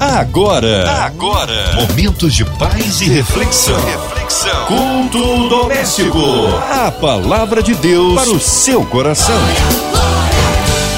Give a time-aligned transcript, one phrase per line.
[0.00, 3.74] Agora, agora, momentos de paz e reflexão.
[3.84, 4.66] reflexão.
[4.66, 6.20] Culto doméstico.
[6.70, 9.34] A palavra de Deus para o seu coração.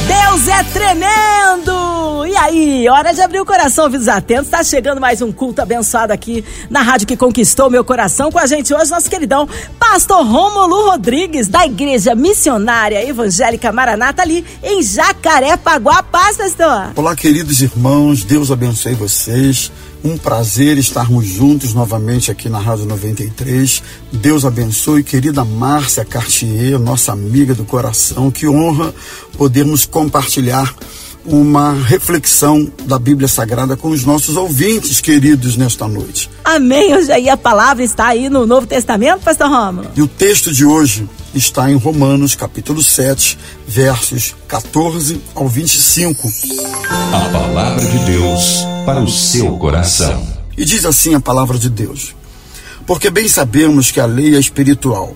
[0.07, 1.90] Deus é tremendo!
[2.27, 4.47] E aí, hora de abrir o coração, ouvidos atentos.
[4.47, 8.31] Está chegando mais um culto abençoado aqui na rádio que conquistou meu coração.
[8.31, 9.49] Com a gente hoje, nosso queridão
[9.79, 16.03] Pastor Rômulo Rodrigues, da Igreja Missionária Evangélica Maranata, ali em Jacarepaguá.
[16.03, 16.93] Paz, pastor!
[16.97, 19.73] Olá, queridos irmãos, Deus abençoe vocês.
[20.03, 23.83] Um prazer estarmos juntos novamente aqui na Rádio 93.
[24.13, 28.31] Deus abençoe, querida Márcia Cartier, nossa amiga do coração.
[28.31, 28.95] Que honra
[29.37, 30.75] podermos compartilhar
[31.25, 36.31] uma reflexão da Bíblia Sagrada com os nossos ouvintes queridos nesta noite.
[36.45, 36.95] Amém.
[36.97, 39.91] Hoje aí a palavra está aí no Novo Testamento, pastor Rômulo.
[39.95, 46.33] E o texto de hoje está em Romanos, capítulo 7, versos 14 ao 25.
[47.13, 50.27] A palavra de Deus para o seu coração.
[50.57, 52.15] E diz assim a palavra de Deus:
[52.87, 55.15] Porque bem sabemos que a lei é espiritual.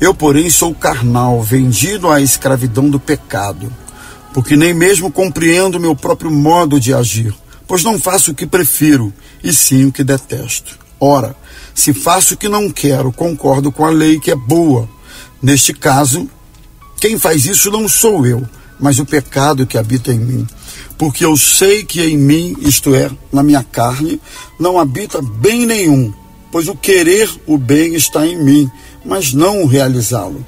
[0.00, 3.72] Eu, porém, sou carnal, vendido à escravidão do pecado,
[4.32, 7.34] porque nem mesmo compreendo meu próprio modo de agir,
[7.66, 9.12] pois não faço o que prefiro,
[9.42, 10.78] e sim o que detesto.
[11.00, 11.36] Ora,
[11.74, 14.88] se faço o que não quero, concordo com a lei que é boa.
[15.40, 16.28] Neste caso,
[17.00, 18.46] quem faz isso não sou eu,
[18.80, 20.46] mas o pecado que habita em mim.
[20.96, 24.20] Porque eu sei que em mim, isto é, na minha carne,
[24.58, 26.12] não habita bem nenhum,
[26.50, 28.68] pois o querer o bem está em mim,
[29.04, 30.44] mas não o realizá-lo.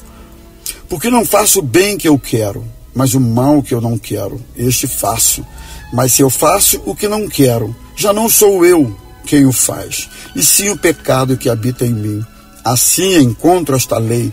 [0.88, 4.40] Porque não faço o bem que eu quero, mas o mal que eu não quero,
[4.56, 5.44] este faço.
[5.92, 8.96] Mas se eu faço o que não quero, já não sou eu
[9.26, 12.24] quem o faz, e sim o pecado que habita em mim.
[12.64, 14.32] Assim encontro esta lei.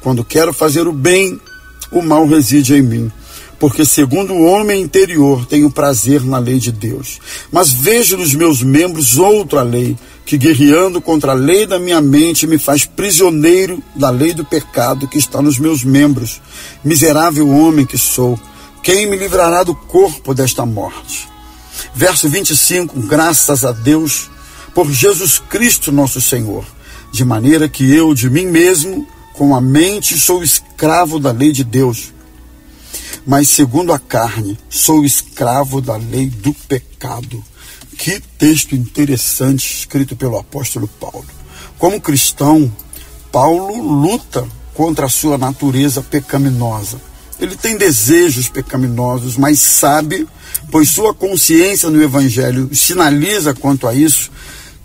[0.00, 1.40] Quando quero fazer o bem,
[1.90, 3.12] o mal reside em mim.
[3.58, 7.18] Porque, segundo o homem interior, tenho prazer na lei de Deus.
[7.52, 12.46] Mas vejo nos meus membros outra lei, que guerreando contra a lei da minha mente
[12.46, 16.40] me faz prisioneiro da lei do pecado que está nos meus membros.
[16.82, 18.38] Miserável homem que sou,
[18.82, 21.28] quem me livrará do corpo desta morte?
[21.94, 24.30] Verso 25: Graças a Deus
[24.74, 26.64] por Jesus Cristo nosso Senhor,
[27.12, 31.62] de maneira que eu de mim mesmo, com a mente, sou escravo da lei de
[31.62, 32.13] Deus
[33.26, 37.42] mas segundo a carne, sou escravo da lei do pecado.
[37.96, 41.26] Que texto interessante escrito pelo apóstolo Paulo.
[41.78, 42.70] Como cristão,
[43.30, 47.00] Paulo luta contra a sua natureza pecaminosa.
[47.38, 50.26] Ele tem desejos pecaminosos, mas sabe,
[50.70, 54.30] pois sua consciência no Evangelho sinaliza quanto a isso,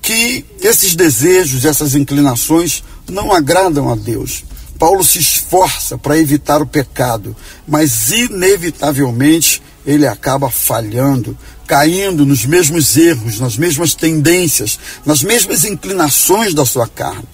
[0.02, 4.44] que esses desejos, essas inclinações não agradam a Deus.
[4.80, 7.36] Paulo se esforça para evitar o pecado,
[7.68, 16.54] mas inevitavelmente ele acaba falhando, caindo nos mesmos erros, nas mesmas tendências, nas mesmas inclinações
[16.54, 17.28] da sua carne.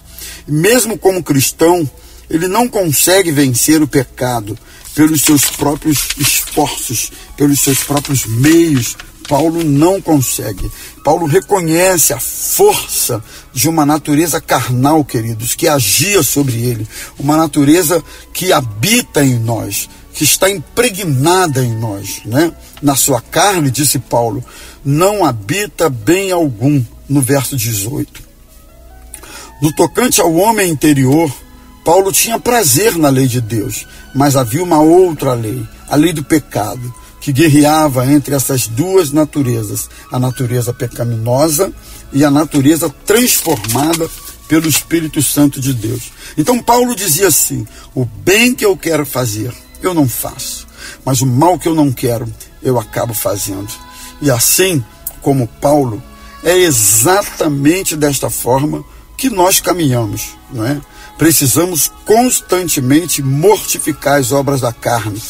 [0.48, 1.88] mesmo como cristão,
[2.28, 4.58] ele não consegue vencer o pecado
[4.94, 8.96] pelos seus próprios esforços, pelos seus próprios meios,
[9.28, 10.70] Paulo não consegue.
[11.02, 13.22] Paulo reconhece a força
[13.52, 16.88] de uma natureza carnal, queridos, que agia sobre ele,
[17.18, 22.52] uma natureza que habita em nós, que está impregnada em nós, né?
[22.80, 24.44] Na sua carne, disse Paulo,
[24.84, 28.22] não habita bem algum, no verso 18.
[29.60, 31.32] No tocante ao homem interior,
[31.84, 36.24] Paulo tinha prazer na lei de Deus, mas havia uma outra lei, a lei do
[36.24, 36.92] pecado
[37.26, 41.72] que guerreava entre essas duas naturezas, a natureza pecaminosa
[42.12, 44.08] e a natureza transformada
[44.46, 46.12] pelo Espírito Santo de Deus.
[46.38, 47.66] Então Paulo dizia assim:
[47.96, 50.68] o bem que eu quero fazer, eu não faço,
[51.04, 52.32] mas o mal que eu não quero,
[52.62, 53.72] eu acabo fazendo.
[54.22, 54.84] E assim
[55.20, 56.00] como Paulo,
[56.44, 58.84] é exatamente desta forma
[59.16, 60.80] que nós caminhamos, não é?
[61.18, 65.20] Precisamos constantemente mortificar as obras da carne,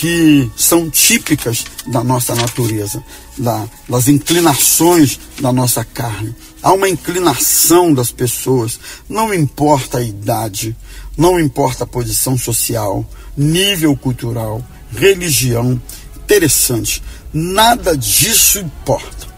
[0.00, 3.04] que são típicas da nossa natureza,
[3.36, 6.34] da, das inclinações da nossa carne.
[6.62, 10.74] Há uma inclinação das pessoas, não importa a idade,
[11.18, 13.04] não importa a posição social,
[13.36, 15.78] nível cultural, religião.
[16.16, 19.28] Interessante, nada disso importa.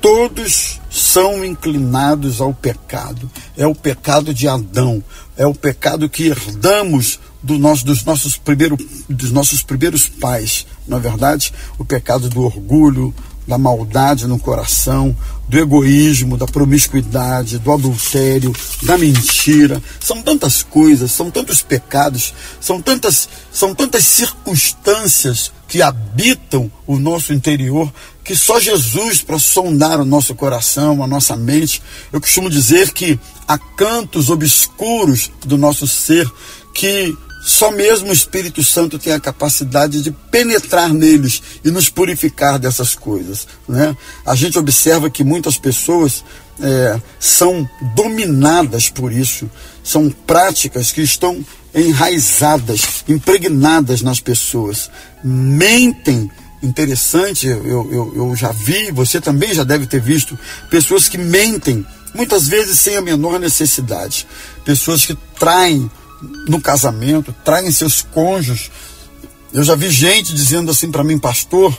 [0.00, 3.30] Todos são inclinados ao pecado.
[3.58, 5.04] É o pecado de Adão,
[5.36, 8.76] é o pecado que herdamos do nosso, dos, nossos primeiro,
[9.08, 13.14] dos nossos primeiros pais, na é verdade, o pecado do orgulho,
[13.46, 15.16] da maldade no coração,
[15.48, 19.82] do egoísmo, da promiscuidade, do adultério, da mentira.
[20.00, 27.32] São tantas coisas, são tantos pecados, são tantas, são tantas circunstâncias que habitam o nosso
[27.32, 27.92] interior
[28.24, 31.82] que só Jesus para sondar o nosso coração, a nossa mente.
[32.12, 33.18] Eu costumo dizer que
[33.48, 36.30] há cantos obscuros do nosso ser
[36.72, 37.12] que
[37.42, 42.94] só mesmo o Espírito Santo tem a capacidade de penetrar neles e nos purificar dessas
[42.94, 43.48] coisas.
[43.68, 43.96] Né?
[44.24, 46.24] A gente observa que muitas pessoas
[46.60, 49.50] é, são dominadas por isso,
[49.82, 51.44] são práticas que estão
[51.74, 54.88] enraizadas, impregnadas nas pessoas,
[55.24, 56.30] mentem.
[56.62, 60.38] Interessante, eu, eu, eu já vi, você também já deve ter visto,
[60.70, 61.84] pessoas que mentem,
[62.14, 64.28] muitas vezes sem a menor necessidade,
[64.64, 65.90] pessoas que traem
[66.48, 68.70] no casamento, traem seus cônjuges.
[69.52, 71.76] Eu já vi gente dizendo assim para mim, pastor,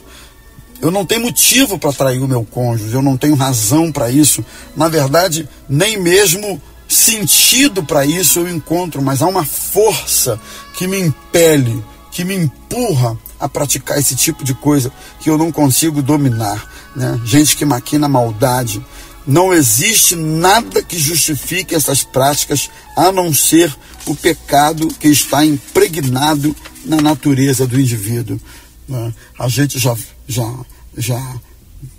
[0.81, 4.44] eu não tenho motivo para trair o meu cônjuge, eu não tenho razão para isso.
[4.75, 10.40] Na verdade, nem mesmo sentido para isso eu encontro, mas há uma força
[10.74, 15.51] que me impele, que me empurra a praticar esse tipo de coisa que eu não
[15.51, 16.69] consigo dominar.
[16.96, 17.19] Né?
[17.24, 18.86] Gente que maquina maldade.
[19.25, 23.74] Não existe nada que justifique essas práticas a não ser
[24.05, 26.55] o pecado que está impregnado
[26.85, 28.39] na natureza do indivíduo.
[28.88, 29.13] Né?
[29.39, 29.95] A gente já,
[30.27, 30.51] já,
[30.97, 31.35] já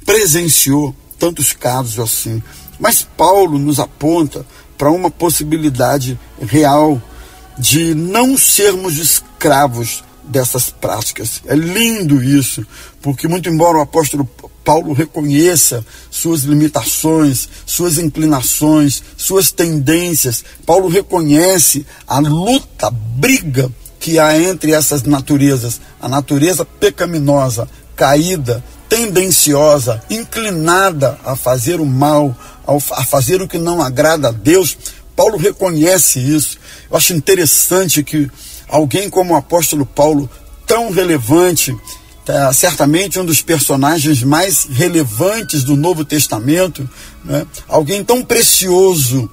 [0.04, 2.42] presenciou tantos casos assim.
[2.78, 4.46] Mas Paulo nos aponta
[4.76, 7.00] para uma possibilidade real
[7.58, 11.43] de não sermos escravos dessas práticas.
[11.47, 12.67] É lindo isso,
[13.03, 14.29] porque muito embora o apóstolo
[14.65, 20.43] Paulo reconheça suas limitações, suas inclinações, suas tendências.
[20.65, 28.65] Paulo reconhece a luta, a briga que há entre essas naturezas, a natureza pecaminosa, caída,
[28.88, 32.37] tendenciosa, inclinada a fazer o mal,
[32.67, 34.76] a fazer o que não agrada a Deus.
[35.15, 36.59] Paulo reconhece isso.
[36.91, 38.31] Eu acho interessante que
[38.69, 40.28] alguém como o apóstolo Paulo,
[40.66, 41.76] tão relevante,
[42.26, 46.88] é, certamente um dos personagens mais relevantes do Novo Testamento,
[47.25, 47.46] né?
[47.69, 49.31] alguém tão precioso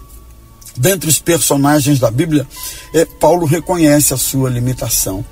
[0.76, 2.48] dentre os personagens da Bíblia,
[2.94, 5.24] é, Paulo reconhece a sua limitação.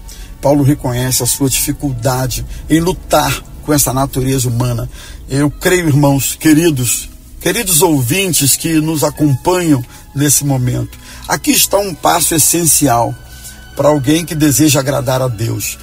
[0.41, 4.89] Paulo reconhece a sua dificuldade em lutar com essa natureza humana.
[5.29, 7.09] Eu creio, irmãos, queridos,
[7.41, 9.83] queridos ouvintes que nos acompanham
[10.15, 10.97] nesse momento,
[11.27, 13.13] aqui está um passo essencial
[13.79, 15.77] para alguém que deseja agradar a Deus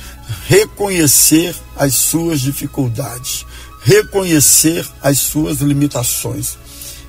[0.47, 3.47] reconhecer as suas dificuldades,
[3.83, 6.59] reconhecer as suas limitações.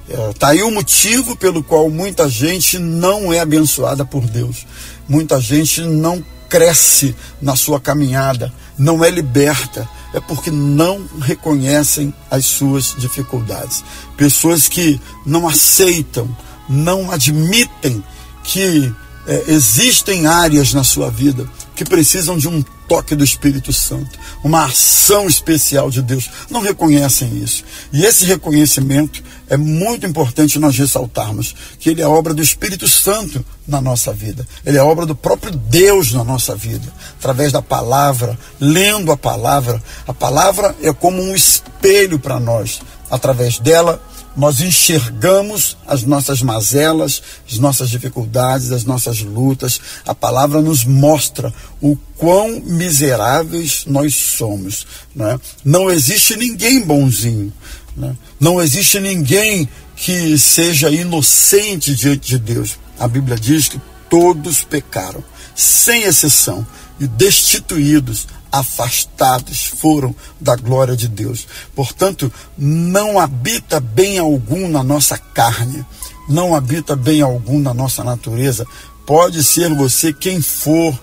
[0.08, 4.66] Está é, tá aí o motivo pelo qual muita gente não é abençoada por Deus.
[5.10, 12.46] Muita gente não cresce na sua caminhada, não é liberta, é porque não reconhecem as
[12.46, 13.84] suas dificuldades.
[14.16, 16.34] Pessoas que não aceitam,
[16.70, 18.02] não admitem
[18.46, 18.90] que
[19.28, 24.66] é, existem áreas na sua vida que precisam de um toque do Espírito Santo, uma
[24.66, 26.30] ação especial de Deus.
[26.50, 27.64] Não reconhecem isso.
[27.92, 33.46] E esse reconhecimento é muito importante nós ressaltarmos que ele é obra do Espírito Santo
[33.68, 34.48] na nossa vida.
[34.66, 39.84] Ele é obra do próprio Deus na nossa vida, através da palavra, lendo a palavra.
[40.08, 42.80] A palavra é como um espelho para nós.
[43.10, 44.02] Através dela,
[44.38, 49.82] nós enxergamos as nossas mazelas, as nossas dificuldades, as nossas lutas.
[50.06, 51.52] A palavra nos mostra
[51.82, 54.86] o quão miseráveis nós somos.
[55.16, 55.40] Né?
[55.66, 57.52] Não existe ninguém bonzinho.
[57.96, 58.16] Né?
[58.40, 62.78] Não existe ninguém que seja inocente diante de Deus.
[63.00, 65.24] A Bíblia diz que todos pecaram,
[65.56, 66.66] sem exceção,
[67.00, 71.48] e destituídos afastados foram da glória de Deus.
[71.76, 75.86] Portanto, não habita bem algum na nossa carne,
[76.30, 78.66] não habita bem algum na nossa natureza.
[79.08, 80.94] Pode ser você quem for,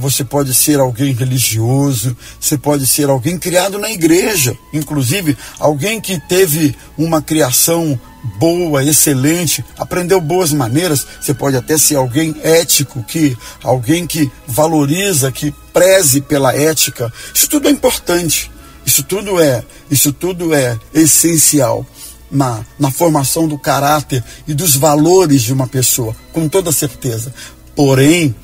[0.00, 6.20] você pode ser alguém religioso, você pode ser alguém criado na igreja, inclusive alguém que
[6.28, 7.98] teve uma criação
[8.40, 15.30] boa, excelente, aprendeu boas maneiras, você pode até ser alguém ético, que alguém que valoriza,
[15.30, 17.12] que preze pela ética.
[17.32, 18.50] Isso tudo é importante.
[18.84, 21.86] Isso tudo é, isso tudo é essencial
[22.32, 27.32] na, na formação do caráter e dos valores de uma pessoa, com toda certeza.
[27.76, 28.34] Porém,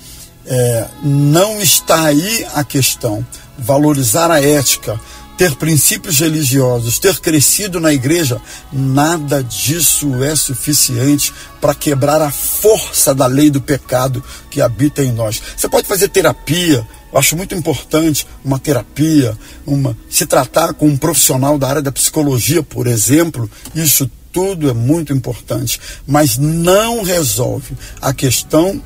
[0.46, 3.26] é, não está aí a questão.
[3.58, 5.00] Valorizar a ética,
[5.36, 8.40] ter princípios religiosos, ter crescido na igreja,
[8.72, 15.12] nada disso é suficiente para quebrar a força da lei do pecado que habita em
[15.12, 15.40] nós.
[15.56, 19.36] Você pode fazer terapia, eu acho muito importante uma terapia,
[19.66, 24.74] uma se tratar com um profissional da área da psicologia, por exemplo, isso tudo é
[24.74, 28.80] muito importante, mas não resolve a questão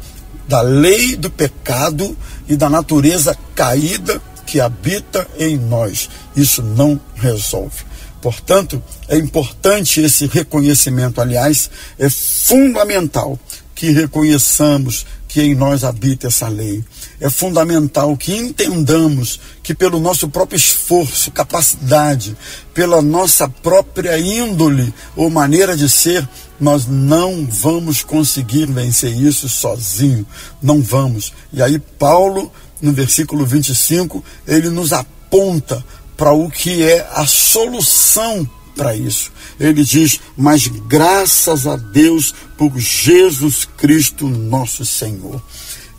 [0.48, 2.16] da lei do pecado
[2.48, 6.08] e da natureza caída que habita em nós.
[6.36, 7.84] Isso não resolve.
[8.20, 11.20] Portanto, é importante esse reconhecimento.
[11.20, 13.38] Aliás, é fundamental
[13.74, 16.84] que reconheçamos que em nós habita essa lei.
[17.22, 22.36] É fundamental que entendamos que, pelo nosso próprio esforço, capacidade,
[22.74, 30.26] pela nossa própria índole ou maneira de ser, nós não vamos conseguir vencer isso sozinho.
[30.60, 31.32] Não vamos.
[31.52, 32.50] E aí, Paulo,
[32.80, 35.84] no versículo 25, ele nos aponta
[36.16, 39.30] para o que é a solução para isso.
[39.60, 45.40] Ele diz: Mas graças a Deus por Jesus Cristo, nosso Senhor.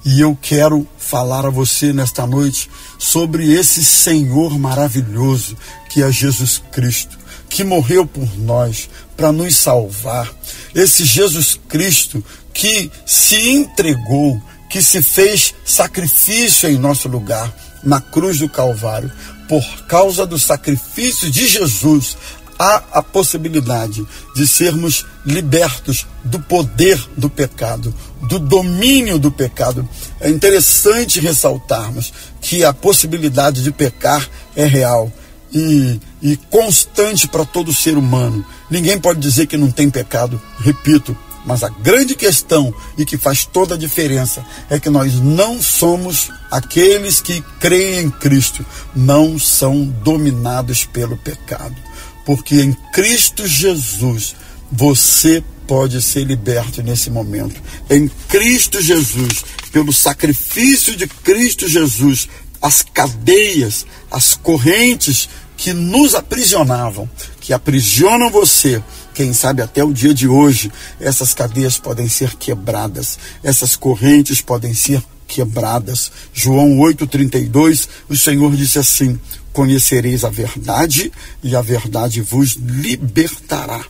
[0.06, 2.70] E eu quero falar a você nesta noite
[3.00, 5.58] sobre esse Senhor maravilhoso
[5.90, 7.18] que é Jesus Cristo,
[7.50, 10.30] que morreu por nós para nos salvar.
[10.76, 18.40] Esse Jesus Cristo que se entregou, que se fez sacrifício em nosso lugar na cruz
[18.40, 19.12] do Calvário.
[19.48, 22.18] Por causa do sacrifício de Jesus,
[22.64, 29.88] há a possibilidade de sermos libertos do poder do pecado, do domínio do pecado.
[30.20, 35.12] É interessante ressaltarmos que a possibilidade de pecar é real
[35.54, 38.46] e, e constante para todo ser humano.
[38.70, 40.42] Ninguém pode dizer que não tem pecado.
[40.60, 41.16] Repito,
[41.46, 46.32] mas a grande questão e que faz toda a diferença é que nós não somos
[46.50, 48.66] aqueles que creem em Cristo,
[48.96, 51.76] não são dominados pelo pecado
[52.26, 54.36] porque em Cristo Jesus
[54.72, 57.62] você pode ser liberto nesse momento.
[57.90, 62.28] Em Cristo Jesus, pelo sacrifício de Cristo Jesus,
[62.62, 68.82] as cadeias, as correntes que nos aprisionavam, que aprisionam você,
[69.14, 74.74] quem sabe até o dia de hoje, essas cadeias podem ser quebradas, essas correntes podem
[74.74, 75.04] ser
[75.34, 76.12] quebradas.
[76.32, 79.20] João 8,32, o Senhor disse assim:
[79.52, 81.12] Conhecereis a verdade,
[81.44, 83.84] e a verdade vos libertará.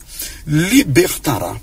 [0.47, 1.55] Libertará.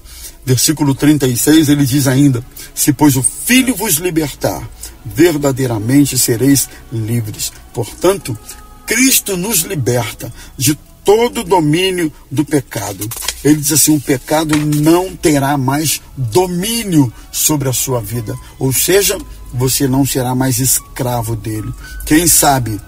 [0.45, 2.45] Versículo 36, ele diz ainda:
[2.75, 4.69] Se, pois, o Filho vos libertar,
[5.05, 7.53] verdadeiramente sereis livres.
[7.73, 8.39] Portanto,
[8.87, 13.09] Cristo nos liberta de todo o domínio do pecado.
[13.43, 18.37] Ele diz assim: o pecado não terá mais domínio sobre a sua vida.
[18.59, 19.19] Ou seja,
[19.53, 21.73] você não será mais escravo dele.
[22.07, 22.81] Quem sabe,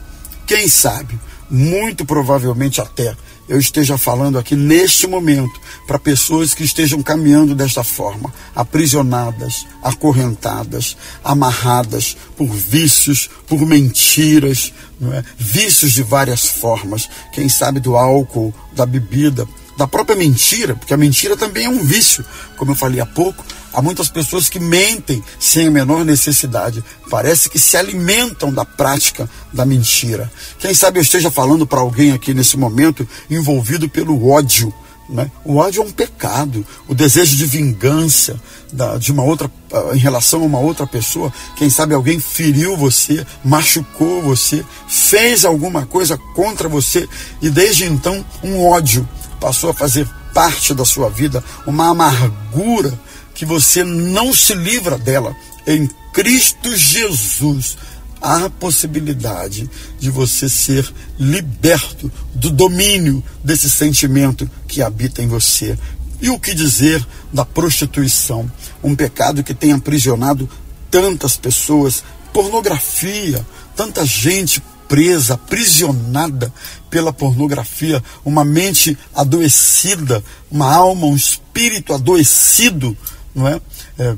[0.47, 1.19] quem sabe,
[1.51, 3.15] muito provavelmente até
[3.49, 10.97] eu esteja falando aqui neste momento para pessoas que estejam caminhando desta forma, aprisionadas, acorrentadas,
[11.25, 15.25] amarradas por vícios, por mentiras, é?
[15.37, 17.11] vícios de várias formas.
[17.33, 21.85] Quem sabe do álcool, da bebida, da própria mentira, porque a mentira também é um
[21.85, 22.25] vício,
[22.57, 23.45] como eu falei há pouco.
[23.73, 26.85] Há muitas pessoas que mentem sem a menor necessidade.
[27.09, 30.31] Parece que se alimentam da prática da mentira.
[30.59, 34.73] Quem sabe eu esteja falando para alguém aqui nesse momento envolvido pelo ódio.
[35.09, 35.31] Né?
[35.45, 36.67] O ódio é um pecado.
[36.87, 38.39] O desejo de vingança
[38.71, 41.33] da, de uma outra, ah, em relação a uma outra pessoa.
[41.57, 47.09] Quem sabe alguém feriu você, machucou você, fez alguma coisa contra você
[47.41, 49.09] e desde então um ódio
[49.41, 52.99] passou a fazer parte da sua vida, uma amargura
[53.43, 55.35] que você não se livra dela.
[55.67, 57.77] Em Cristo Jesus
[58.21, 59.69] há a possibilidade
[59.99, 65.77] de você ser liberto do domínio desse sentimento que habita em você.
[66.21, 68.49] E o que dizer da prostituição?
[68.81, 70.49] Um pecado que tem aprisionado
[70.89, 73.45] tantas pessoas, pornografia,
[73.75, 76.55] tanta gente presa, aprisionada
[76.89, 82.97] pela pornografia, uma mente adoecida, uma alma, um espírito adoecido,
[83.35, 83.61] não é?
[83.99, 84.17] é,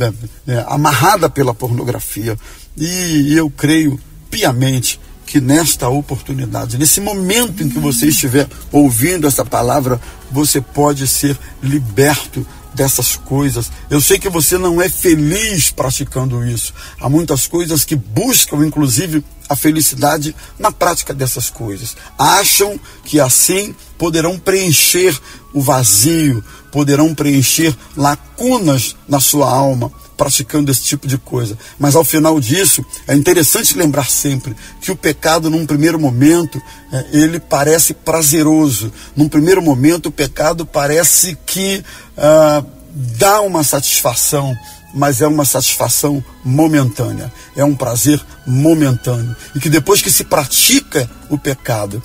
[0.00, 2.38] é, é amarrada pela pornografia.
[2.76, 3.98] E eu creio
[4.30, 10.00] piamente que nesta oportunidade, nesse momento em que você estiver ouvindo essa palavra,
[10.30, 13.70] você pode ser liberto dessas coisas.
[13.90, 16.72] Eu sei que você não é feliz praticando isso.
[17.00, 21.96] Há muitas coisas que buscam, inclusive, a felicidade na prática dessas coisas.
[22.18, 25.18] Acham que assim poderão preencher
[25.52, 31.56] o vazio, poderão preencher lacunas na sua alma praticando esse tipo de coisa.
[31.78, 36.60] Mas ao final disso, é interessante lembrar sempre que o pecado, num primeiro momento,
[36.92, 38.92] é, ele parece prazeroso.
[39.16, 41.84] Num primeiro momento, o pecado parece que
[42.16, 44.56] ah, dá uma satisfação,
[44.92, 49.36] mas é uma satisfação momentânea, é um prazer momentâneo.
[49.54, 52.02] E que depois que se pratica o pecado,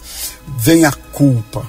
[0.60, 1.66] vem a culpa.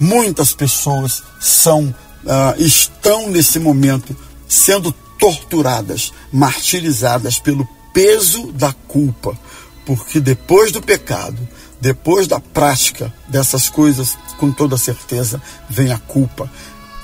[0.00, 1.94] Muitas pessoas são,
[2.26, 4.16] ah, estão nesse momento
[4.48, 9.38] sendo torturadas, martirizadas pelo peso da culpa,
[9.86, 11.48] porque depois do pecado,
[11.80, 16.50] depois da prática dessas coisas, com toda certeza, vem a culpa.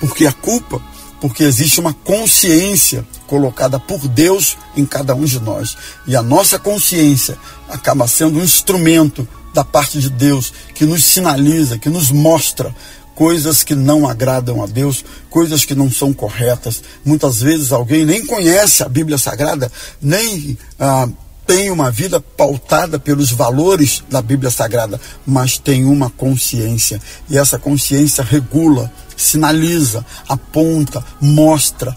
[0.01, 0.81] Porque a culpa
[1.21, 5.77] porque existe uma consciência colocada por Deus em cada um de nós.
[6.07, 7.37] E a nossa consciência
[7.69, 12.75] acaba sendo um instrumento da parte de Deus que nos sinaliza, que nos mostra
[13.21, 16.83] coisas que não agradam a Deus, coisas que não são corretas.
[17.05, 21.07] Muitas vezes alguém nem conhece a Bíblia Sagrada, nem ah,
[21.47, 26.99] tem uma vida pautada pelos valores da Bíblia Sagrada, mas tem uma consciência.
[27.29, 31.95] E essa consciência regula sinaliza, aponta, mostra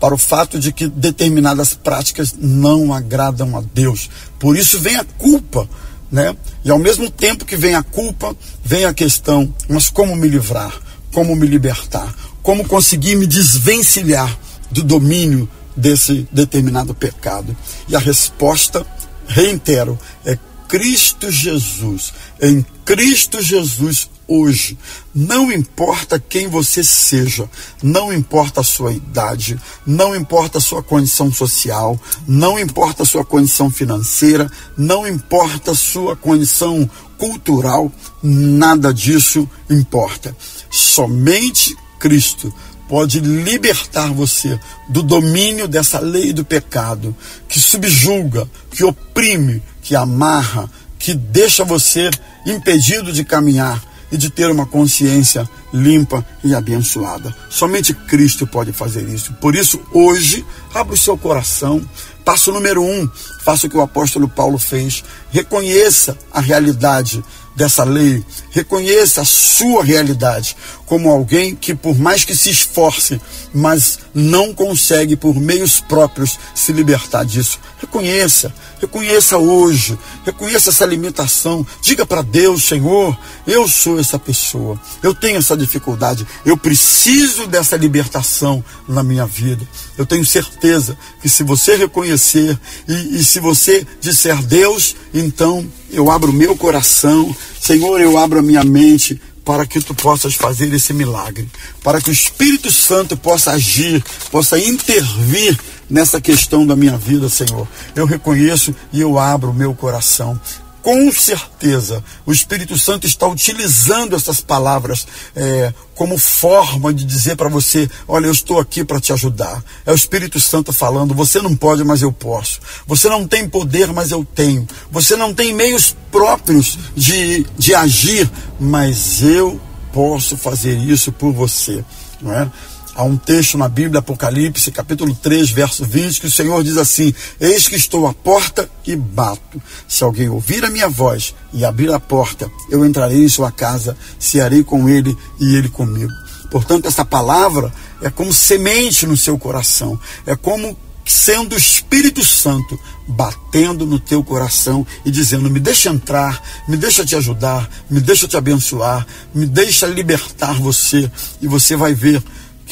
[0.00, 4.08] para o fato de que determinadas práticas não agradam a Deus.
[4.38, 5.68] Por isso vem a culpa,
[6.12, 6.36] né?
[6.62, 10.78] E ao mesmo tempo que vem a culpa, vem a questão: mas como me livrar?
[11.10, 12.14] Como me libertar?
[12.42, 14.38] Como conseguir me desvencilhar
[14.70, 17.56] do domínio desse determinado pecado?
[17.88, 18.86] E a resposta,
[19.26, 20.38] reitero, é
[20.68, 22.12] Cristo Jesus.
[22.40, 24.78] Em Cristo Jesus hoje.
[25.14, 27.48] Não importa quem você seja,
[27.82, 33.24] não importa a sua idade, não importa a sua condição social, não importa a sua
[33.24, 40.34] condição financeira, não importa a sua condição cultural, nada disso importa.
[40.70, 42.52] Somente Cristo
[42.88, 44.58] pode libertar você
[44.88, 47.14] do domínio dessa lei do pecado
[47.48, 52.10] que subjuga, que oprime, que amarra, que deixa você
[52.46, 53.82] impedido de caminhar
[54.12, 57.34] e de ter uma consciência limpa e abençoada.
[57.48, 59.32] Somente Cristo pode fazer isso.
[59.40, 61.82] Por isso, hoje, abra o seu coração.
[62.24, 63.08] Passo número um,
[63.42, 65.02] faça o que o apóstolo Paulo fez.
[65.30, 68.24] Reconheça a realidade dessa lei.
[68.50, 70.56] Reconheça a sua realidade
[70.86, 73.20] como alguém que, por mais que se esforce,
[73.54, 77.58] mas não consegue, por meios próprios, se libertar disso.
[77.80, 81.66] Reconheça, reconheça hoje, reconheça essa limitação.
[81.80, 83.16] Diga para Deus, Senhor,
[83.46, 89.66] eu sou essa pessoa, eu tenho essa dificuldade, eu preciso dessa libertação na minha vida.
[89.96, 96.10] Eu tenho certeza que se você reconhecer e, e se você disser Deus, então eu
[96.10, 100.92] abro meu coração, Senhor, eu abro a minha mente para que tu possas fazer esse
[100.92, 101.48] milagre,
[101.82, 105.58] para que o Espírito Santo possa agir, possa intervir
[105.90, 107.66] nessa questão da minha vida, Senhor.
[107.94, 110.40] Eu reconheço e eu abro o meu coração
[110.82, 117.48] com certeza o Espírito Santo está utilizando essas palavras é, como forma de dizer para
[117.48, 119.62] você: olha, eu estou aqui para te ajudar.
[119.86, 122.60] É o Espírito Santo falando: você não pode, mas eu posso.
[122.86, 124.66] Você não tem poder, mas eu tenho.
[124.90, 129.60] Você não tem meios próprios de, de agir, mas eu
[129.92, 131.84] posso fazer isso por você.
[132.20, 132.50] Não é?
[132.94, 137.14] Há um texto na Bíblia, Apocalipse, capítulo 3, verso 20, que o Senhor diz assim:
[137.40, 139.62] Eis que estou à porta e bato.
[139.88, 143.96] Se alguém ouvir a minha voz e abrir a porta, eu entrarei em sua casa,
[144.18, 146.12] cearei com ele e ele comigo.
[146.50, 152.78] Portanto, essa palavra é como semente no seu coração, é como sendo o Espírito Santo
[153.08, 158.28] batendo no teu coração e dizendo: Me deixa entrar, me deixa te ajudar, me deixa
[158.28, 162.22] te abençoar, me deixa libertar você, e você vai ver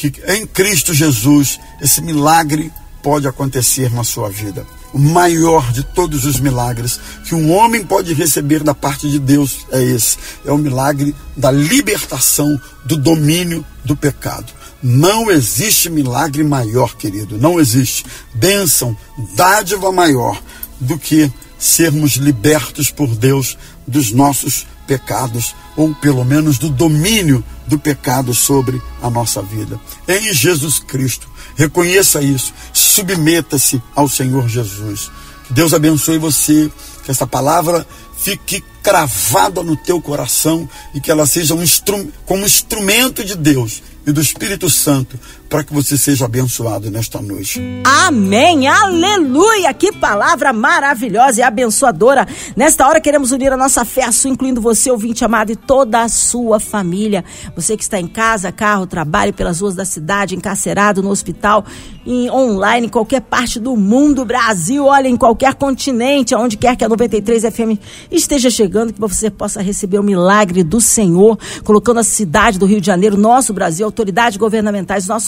[0.09, 2.71] que em Cristo Jesus esse milagre
[3.03, 4.65] pode acontecer na sua vida.
[4.93, 9.65] O maior de todos os milagres que um homem pode receber da parte de Deus
[9.71, 14.51] é esse: é o milagre da libertação do domínio do pecado.
[14.83, 18.97] Não existe milagre maior, querido, não existe bênção,
[19.35, 20.41] dádiva maior
[20.79, 23.55] do que sermos libertos por Deus
[23.87, 29.79] dos nossos pecados, ou pelo menos do domínio do pecado sobre a nossa vida.
[30.07, 35.09] Em Jesus Cristo, reconheça isso, submeta-se ao Senhor Jesus.
[35.47, 36.69] Que Deus abençoe você,
[37.03, 37.85] que essa palavra
[38.17, 43.81] fique cravada no teu coração e que ela seja um instru como instrumento de Deus
[44.05, 45.19] e do Espírito Santo
[45.51, 47.61] para que você seja abençoado nesta noite.
[47.83, 49.73] Amém, aleluia!
[49.73, 52.25] Que palavra maravilhosa e abençoadora.
[52.55, 56.03] Nesta hora queremos unir a nossa fé a sua, incluindo você, ouvinte amado, e toda
[56.03, 57.25] a sua família.
[57.53, 61.65] Você que está em casa, carro, trabalho, pelas ruas da cidade, encarcerado no hospital,
[62.05, 66.85] em online, em qualquer parte do mundo, Brasil, olha, em qualquer continente, aonde quer que
[66.85, 67.77] a 93 FM
[68.09, 72.79] esteja chegando, que você possa receber o milagre do Senhor, colocando a cidade do Rio
[72.79, 75.27] de Janeiro, nosso Brasil, autoridades governamentais, nossos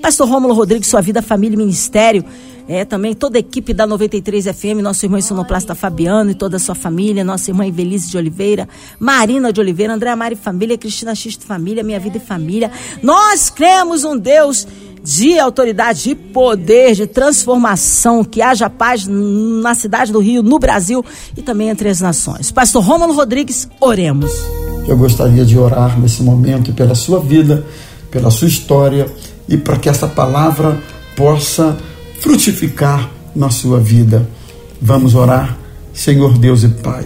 [0.00, 2.24] pastor Rômulo Rodrigues, sua vida, família e ministério.
[2.68, 6.58] É, também toda a equipe da 93 FM, nosso irmão Sonoplasta Fabiano e toda a
[6.58, 8.68] sua família, nossa irmã Evelise de Oliveira,
[8.98, 12.72] Marina de Oliveira, André Mari Família, Cristina Xisto Família, Minha Vida e Família.
[13.04, 14.66] Nós cremos um Deus
[15.06, 21.04] de autoridade, de poder, de transformação, que haja paz na cidade do Rio, no Brasil
[21.36, 22.50] e também entre as nações.
[22.50, 24.32] Pastor Rômulo Rodrigues, oremos.
[24.88, 27.64] Eu gostaria de orar nesse momento pela sua vida,
[28.10, 29.06] pela sua história
[29.48, 30.80] e para que essa palavra
[31.16, 31.76] possa
[32.20, 34.28] frutificar na sua vida.
[34.80, 35.58] Vamos orar,
[35.92, 37.04] Senhor Deus e Pai.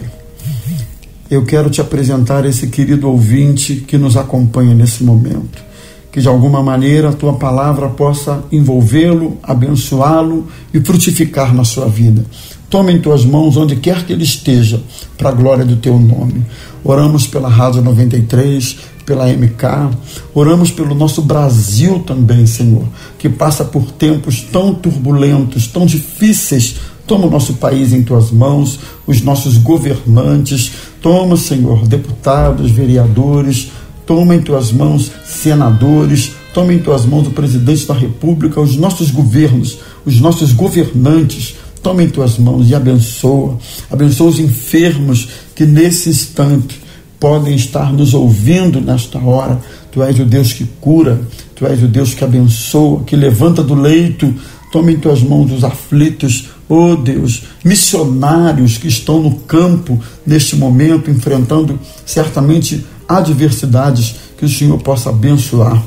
[1.29, 5.63] Eu quero te apresentar esse querido ouvinte que nos acompanha nesse momento.
[6.11, 12.25] Que de alguma maneira a tua palavra possa envolvê-lo, abençoá-lo e frutificar na sua vida.
[12.69, 14.81] Toma em tuas mãos onde quer que ele esteja,
[15.17, 16.45] para a glória do teu nome.
[16.83, 19.97] Oramos pela Rádio 93, pela MK,
[20.33, 22.85] oramos pelo nosso Brasil também, Senhor,
[23.17, 26.75] que passa por tempos tão turbulentos, tão difíceis.
[27.07, 33.71] Toma o nosso país em tuas mãos, os nossos governantes, toma, Senhor, deputados, vereadores,
[34.05, 39.11] toma em tuas mãos senadores, toma em tuas mãos o presidente da República, os nossos
[39.11, 43.57] governos, os nossos governantes, toma em tuas mãos e abençoa,
[43.89, 46.79] abençoa os enfermos que nesse instante
[47.21, 49.61] podem estar nos ouvindo nesta hora.
[49.91, 51.21] Tu és o Deus que cura,
[51.55, 54.33] tu és o Deus que abençoa, que levanta do leito.
[54.71, 61.11] Toma em tuas mãos os aflitos, oh Deus, missionários que estão no campo neste momento,
[61.11, 65.83] enfrentando certamente adversidades, que o Senhor possa abençoar.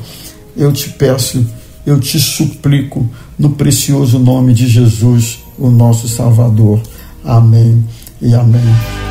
[0.55, 1.45] Eu te peço,
[1.85, 6.79] eu te suplico, no precioso nome de Jesus, o nosso Salvador.
[7.25, 7.83] Amém
[8.21, 9.04] e amém.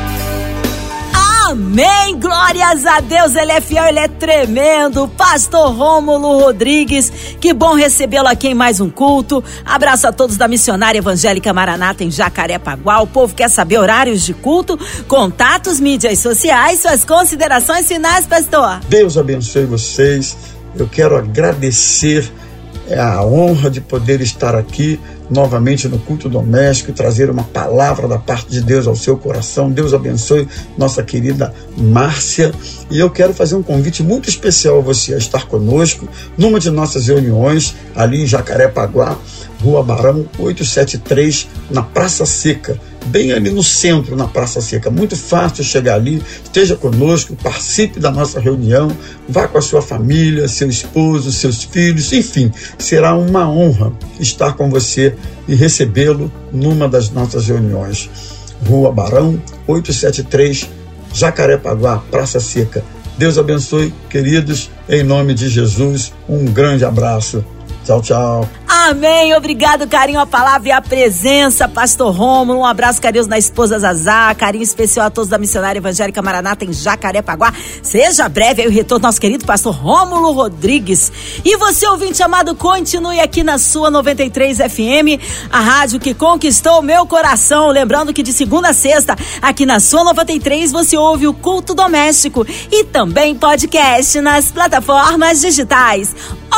[1.55, 2.19] Amém!
[2.19, 5.07] Glórias a Deus, ele é fiel, ele é tremendo.
[5.07, 9.41] Pastor Rômulo Rodrigues, que bom recebê-lo aqui em mais um culto.
[9.65, 13.01] Abraço a todos da Missionária Evangélica Maranata em Jacarepaguá.
[13.01, 18.81] O povo quer saber horários de culto, contatos, mídias sociais, suas considerações finais, pastor.
[18.89, 20.35] Deus abençoe vocês.
[20.77, 22.29] Eu quero agradecer
[22.87, 28.07] é a honra de poder estar aqui novamente no culto doméstico e trazer uma palavra
[28.07, 29.71] da parte de Deus ao seu coração.
[29.71, 32.51] Deus abençoe nossa querida Márcia.
[32.89, 36.07] E eu quero fazer um convite muito especial a você a estar conosco
[36.37, 39.17] numa de nossas reuniões ali em Jacarepaguá,
[39.61, 44.89] Rua Barão 873, na Praça Seca bem ali no centro, na Praça Seca.
[44.89, 48.89] Muito fácil chegar ali, esteja conosco, participe da nossa reunião,
[49.27, 54.69] vá com a sua família, seu esposo, seus filhos, enfim, será uma honra estar com
[54.69, 55.15] você
[55.47, 58.09] e recebê-lo numa das nossas reuniões.
[58.67, 60.69] Rua Barão, 873,
[61.13, 62.83] Jacarepaguá, Praça Seca.
[63.17, 66.11] Deus abençoe, queridos, em nome de Jesus.
[66.27, 67.45] Um grande abraço.
[67.85, 68.49] Tchau, tchau.
[68.77, 69.33] Amém.
[69.33, 72.59] Obrigado, carinho, a palavra e a presença, Pastor Rômulo.
[72.59, 74.35] Um abraço carinhoso na esposa Zazá.
[74.35, 77.53] Carinho especial a todos da Missionária Evangélica Maranata em Jacarepaguá.
[77.81, 81.11] Seja breve aí o retorno nosso querido Pastor Rômulo Rodrigues.
[81.43, 86.83] E você, ouvinte amado, continue aqui na sua 93 FM, a rádio que conquistou o
[86.83, 87.69] meu coração.
[87.69, 92.45] Lembrando que de segunda a sexta, aqui na sua 93, você ouve o culto doméstico
[92.69, 96.13] e também podcast nas plataformas digitais.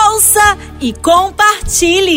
[0.10, 2.17] Ouça e compartilhe.